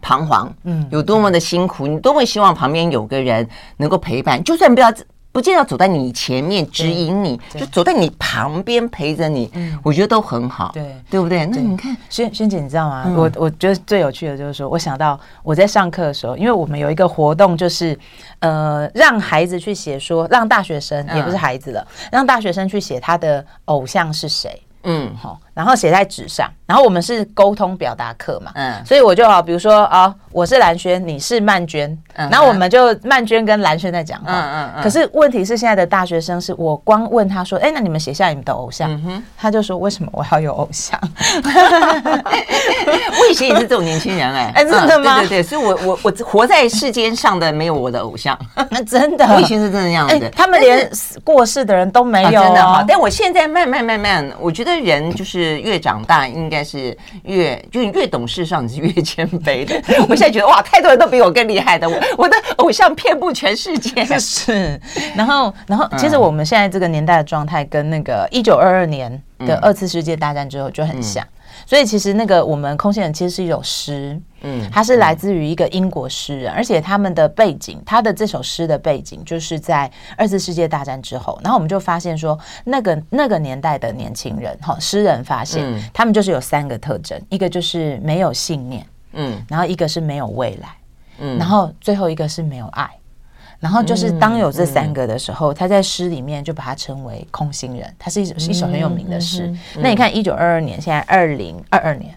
[0.00, 1.86] 彷徨，嗯，有多么的辛苦。
[1.86, 4.92] 你都会希望旁边有个人能够陪伴，就算不要。
[5.32, 9.50] 不见得走在你前面指引你，就走在你旁边陪着你，
[9.82, 10.94] 我觉得都很好，对。
[11.10, 11.44] 对不对？
[11.46, 13.04] 那你看，萱萱姐，你知道吗？
[13.16, 17.98] 我我觉得最有趣的就是说，我想到我在上课的时候，因为我们有一个活动，就是
[18.40, 24.60] 呃，让孩子去写说，让大学生也不是孩子了，让大学生去写他的偶像是谁。
[24.84, 40.98] 嗯，好，然后写在纸上，然后我们是沟通表达课嘛，嗯，所以我就好，比如说啊，我是蓝轩，你是曼娟，嗯然后我们就曼娟跟蓝轩在讲话，嗯嗯，可是问题是现在的大学生是我光问他说，哎，那你们写下你们的偶像，嗯他就说为什么我要有偶像？
[43.20, 45.20] 我以前也是这种年轻人哎，哎，真的吗？
[45.20, 48.36] 对对对，所以我我我活在世间上的没有我的偶像，
[48.70, 49.92] 那 真的，我以前是真的。
[49.92, 50.90] 样子，他们连
[51.22, 54.71] 过世的人都没有，真的哈，但我现在慢慢慢慢，我觉得。
[54.80, 59.74] 人就是越长大，应该是越就是越懂事上，你是越谦卑的。
[60.08, 64.04] 我现在觉得哇，太多人都比我更厉害的，我我的偶像遍布全世界。
[64.18, 64.80] 是，
[65.14, 71.26] 然后然后，其实我们现在这个年代的状态，跟那个一九二二年的二次世界大战之后就很像。
[71.72, 90.68] 所以其实那个我们空心人其实是一首诗，嗯，它是来自于一个英国诗人，而且他们的背景，他的这首诗的背景就是在二次世界大战之后，然后我们就发现说，那个那个年代的年轻人，哈，诗人发现他们就是有三个特征，一个就是没有信念，嗯，然后一个是没有未来，
[91.20, 92.86] 嗯，然后最后一个是没有爱。
[93.62, 97.94] 然后就是当有这三个的时候，他在诗里面就把它称为空心人。
[97.96, 99.54] 它是一首是一首很有名的诗。
[99.78, 102.12] 那你看，一九二二年，现在二零二二年，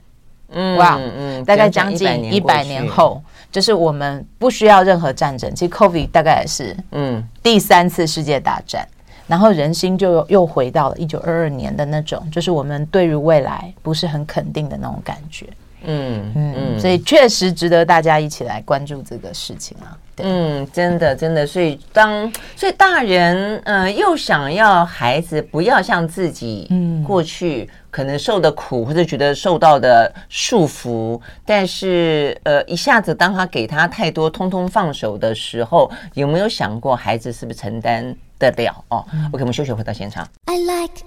[0.50, 5.54] 嗯，哇，嗯，大概将近一百年后，就是我们不需要任何战争。
[5.54, 8.88] 其实 COVID 大概也是嗯第三次世界大战，
[9.28, 15.46] 然后人心就又回到了一九二二年的那种，就是我们对于未来不是很肯定的那种感觉。
[15.84, 19.96] 嗯嗯，所以确实值得大家一起来关注这个事情啊。
[20.18, 38.84] 嗯，真的，真的，所以当所以大人，嗯、呃，又想要孩子不要像自己，嗯，过去可能受的苦或者觉得受到的束缚，但是呃，一下子当他给他太多，通通放手的时候，有没有想过孩子是不是承担得了？
[38.90, 40.26] 哦、嗯、，OK，我们休息回到现场。
[40.46, 41.04] I like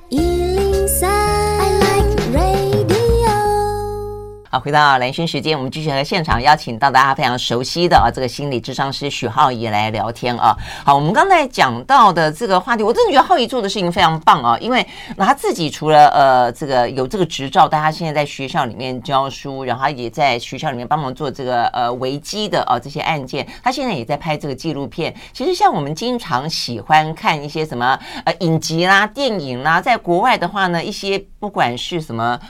[4.50, 10.56] 好，回到兰萱时间，我们继续和现场邀请到大家非常熟悉的啊，这个心理智商师许浩宜来聊天啊。
[10.86, 25.14] 好，我们刚才讲到的这个话题，我真的觉得浩宜做的事情非常棒啊，因为那他自己除了呃这个有这个执照，但他现在在学校里面教书，然后也在学校里面帮忙做这个呃危机的啊这些案件，他现在也在拍这个纪录片。
[25.34, 32.40] 其实像我们经常喜欢看一些什么呃影集啦、电影啦，在国外的话呢，一些不管是什么。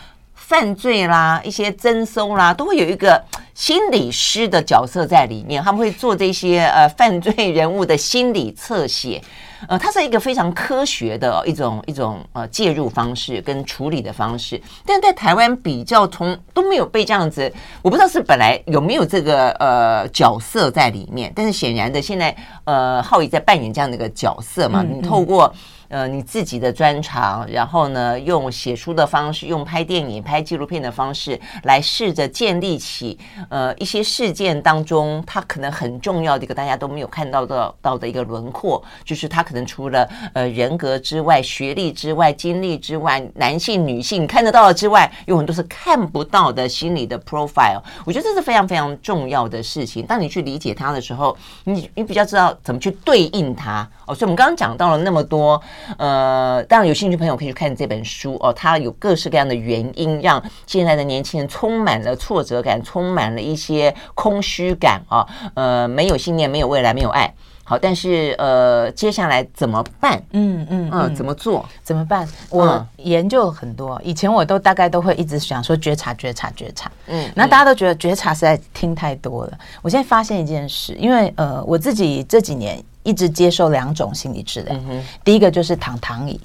[0.49, 9.23] 犯罪啦，一些征收啦，都会有一个心理师的角色在里面，他们会做这些呃犯罪人物的心理侧写。
[9.69, 22.35] 呃，它是一个非常科学的一种一种呃介入方式跟处理的方式，但在台湾比较从都没有被这样子，我不知道是本来有没有这个呃角色在里面，但是显然的现在
[22.65, 25.53] 呃，浩宇在扮演这样的一个角色嘛，你透过。
[25.89, 47.83] 呃，你自己的专长，然后呢，用写书的方式，用拍电影、拍纪录片的方式来试着建立起呃一些事件当中，它可能很重要的一个大家都没有看到的到的一个轮廓，就是他可能除了呃人格之外、学历之外、经历之外，男性、女性看得到的之外，有很多是看不到的心理的 profile。
[48.05, 50.05] 我觉得这是非常非常重要的事情。
[50.05, 51.35] 当你去理解它的时候，
[51.65, 54.15] 你你比较知道怎么去对应它哦。
[54.15, 55.59] 所以我们刚刚讲到了那么多。
[55.97, 67.33] 呃，当然有兴趣的朋友可以去看这本书哦，它有各式各样的原因，让现在的年轻人充满了挫折感，充满了一些空虚感啊，呃，没有信念，没有未来，没有爱。
[67.65, 70.19] 好，但是呃，接下来怎么办？
[70.33, 71.63] 嗯嗯嗯，怎么做？
[71.83, 72.27] 怎么办？
[72.49, 76.91] 我研究了很多，以前我都大概都会一直想说觉察，觉察，觉察。
[77.09, 79.59] 嗯，那大家都觉得觉察实在听太多了。
[79.83, 82.83] 我现在发现一件事，因为呃，我自己这几年。
[83.09, 84.79] 一直接受两种心理治疗，
[85.25, 86.39] 第一个就是躺躺椅。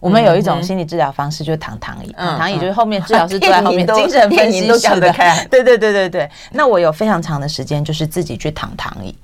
[0.00, 2.12] 我们有一种心理治疗方式，就是躺躺椅。
[2.12, 5.42] 躺躺椅就是后面治疗师坐在后面， 精神分析都讲得开。
[5.50, 6.30] 对对对对对。
[6.52, 9.14] 那我有非常长的时间，就是自己去躺躺椅。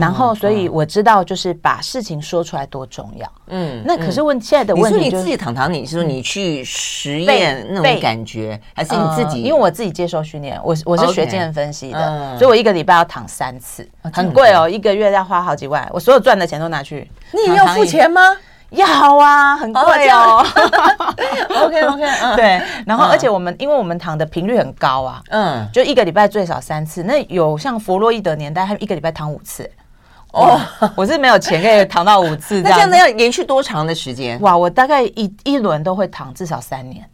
[0.00, 3.30] 然后，所以我知道，就是把事情说出来多重要。
[3.48, 3.82] 嗯。
[3.84, 9.42] 那可是问现在的问题，你自己躺躺椅，是说你去实验那种感觉，还是你自己？
[9.42, 15.86] 因为我自己接受训练，我我是学精神分析的，所以我一个礼拜要躺三次，很贵哦，一个月要花好几万。
[15.92, 17.10] 我所有赚的钱都拿去。
[17.32, 18.20] 你也要付钱吗？
[18.70, 20.44] 要啊，很贵哦。
[21.62, 22.62] OK OK，嗯，对。
[22.86, 27.02] 然后，而且我们因为我们躺的频率很高啊，嗯，就一个礼拜最少三次。
[27.02, 29.70] 那有像弗洛伊德年代，他一个礼拜躺五次。
[30.32, 30.60] 哦，
[30.96, 32.60] 我是没有钱可以躺到五次。
[32.66, 34.40] 那这样子要连续多长的时间？
[34.40, 37.08] 哇，我大概一一轮都会躺至少三年。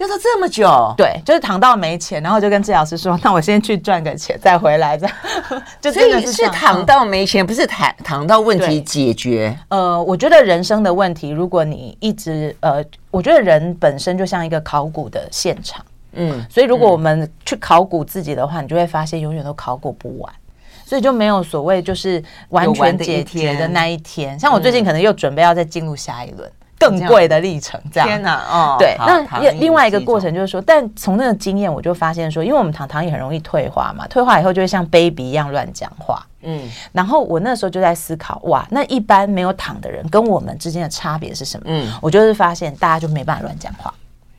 [0.00, 5.14] 要到这么久，对，就是躺到没钱，然后就跟治疗师说：“那我先去赚个钱再回来。”这样，
[5.78, 9.54] 就真的是，是躺到没钱，不是躺躺到问题解决。
[9.68, 15.84] 呃，我觉得人生的问题，如果你一直呃，我觉得人本身就像一个考古的现场，
[16.14, 20.32] 嗯，所以如果我们去考古自己的话，你就会发现永远都考古不完，
[20.86, 24.40] 所以就没有所谓就是完全解决的那一天。
[24.40, 26.50] 像我最近可能又准备要再进入下一轮。
[26.80, 28.76] 更贵的历程，这样天哪哦！
[28.78, 29.22] 对，那
[29.60, 36.26] 另外一个过程就是说，但从那个经验，我就发现说，因为我们躺躺椅很容易退化嘛，退化以后就会像 baby 一样乱讲话。
[36.42, 41.64] 嗯，然后我那时候就在思考，哇，那一般没有躺的人跟我们之间的差别是什么？
[41.66, 43.92] 嗯，我就是发现大家就没办法乱讲话。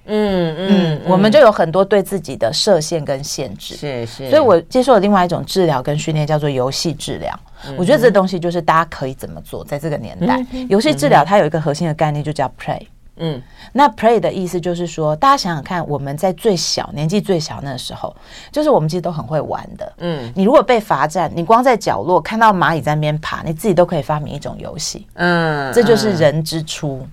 [0.05, 3.75] 嗯嗯，我们就有很多对自己的设限跟限制。
[3.75, 7.39] 是是，所以我接受了另外一种治疗跟训练，叫做游戏治疗。
[7.77, 12.81] 我觉得这东西就是大家可以怎么做，在这个年代，游戏治疗它有一个核心的概念，就叫 play。
[13.17, 13.39] 嗯，
[13.71, 18.15] 那 play 的意思就是说，大家想想看，我们在最小年纪最小那时候，
[18.51, 19.93] 就是我们其实都很会玩的。
[19.99, 25.05] 嗯，你如果被罚站，你光在角落看到蚂蚁在那边爬，你自己都可以发明一种游戏。
[25.15, 26.99] 嗯，这就是人之初。
[27.01, 27.07] 嗯，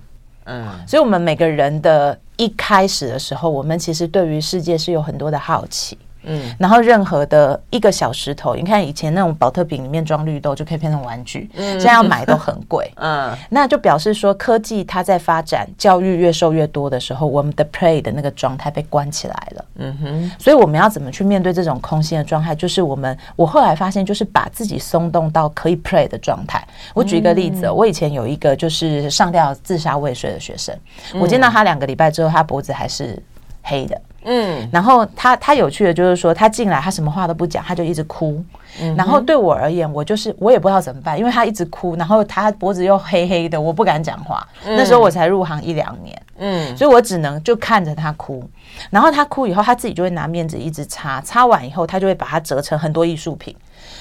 [0.87, 5.97] 所以我们每个人的一开始的时候，我们其实对于世界是有很多的好奇。
[6.23, 22.53] 嗯，然后任何的一个小石头，你看以前那种宝特瓶里面装绿豆就可以变成玩具，嗯，现在要买都很贵， 嗯，那就表示说科技它在发展，教育越受越多的时候，我们的 play 的那个状态被关起来了，嗯哼，所以我们要怎么去面对这种空心的状态？
[22.53, 26.65] 就是我们我后来发现，就是把自己松动到可以 play 的状态。
[26.93, 30.75] 我举一个例子，嗯，我以前有一个就是上吊自杀未遂的学生，
[31.19, 33.21] 我见到他两个礼拜之后，他脖子还是
[33.63, 33.99] 黑的。
[34.23, 38.43] 嗯，然后他他有趣的就是说，他进来他什么话都不讲，他就一直哭。
[38.81, 44.47] 嗯，然后对我而言，我就是我也不知道怎么办，因为他一直哭，然后他脖子又黑黑的，我不敢讲话。
[44.65, 48.47] 嗯，那时候我才入行一两年，嗯，所以我只能就看着他哭。
[48.89, 53.55] 然后他哭以后，他自己就会拿面纸一直擦，擦完以后，他就会把它折成很多艺术品。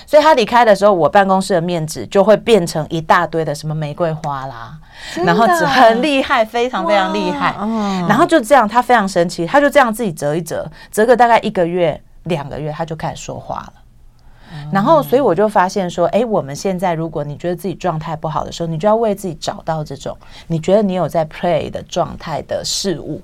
[0.08, 4.78] 所以他离开的时候，我办公室的面纸就会变成一大堆的什么玫瑰花啦，
[5.22, 7.54] 然后纸很厉害，非常非常厉害。
[8.08, 13.72] 然后就这样，他非常神奇，他就这样自己折一折，折个大概一个月、两个月，他就开始说话了。
[14.72, 23.20] 然后，所以我就发现说，哎，我们现在如果你觉得自己状态不好的时候，你就要为自己找到这种你觉得你有在 play 的状态的事物。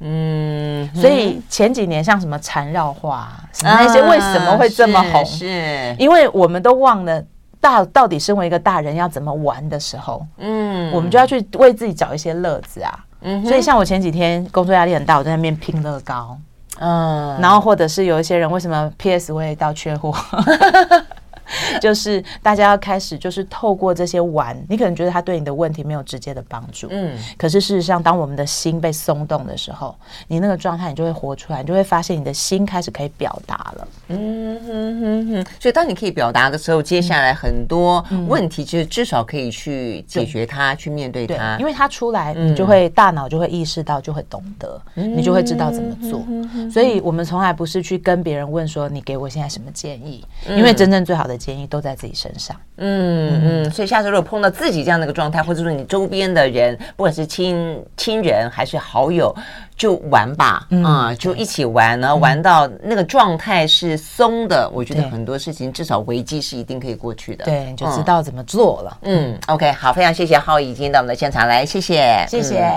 [0.00, 5.24] 嗯，所以前几年像什么缠绕画，什么那些为什么会这么红？
[5.24, 7.22] 是，因为我们都忘了
[7.60, 12.98] 大到底身为一个大人要怎么玩的时候，嗯，我们就要去为自己找一些乐子啊。
[13.22, 16.38] 嗯，所以像我前几天工作压力很大，我在那边拼乐高，
[16.78, 20.14] 嗯，然后或者是有一些人为什么 PS 会到缺货？
[21.80, 29.94] 就是大家要开始，就是透过这些玩，你可能觉得他对你的问题没有直接的帮助，嗯，可是事实上，当我们的心被松动的时候，
[30.26, 35.46] 你那个状态你就会活出来，你就会发现你的心开始可以表达了，嗯哼哼哼。
[35.60, 46.24] 所以当你可以表达的时候，接下来很多问题就是至少可以去解决它，去面对它，因为它出来，你就会大脑就会意识到，就会懂得，你就会知道怎么做。
[46.70, 52.56] 所以我们从来不是去跟别人问说，你给我现在什么建议，因为真正最好的建议都在自己身上。
[52.76, 59.34] 嗯嗯，所以下次如果碰到自己这样的一个状态，或者说你周边的人，不管是亲亲人还是好友，
[59.76, 67.44] 就玩吧，啊，就一起玩，然后玩到那个状态是松的，我觉得很多事情至少危机是一定可以过去的。
[67.44, 68.98] 对，你就知道怎么做了。
[69.02, 72.70] 嗯，OK，好，非常谢谢浩宇今天到我们的现场来，谢谢，谢谢。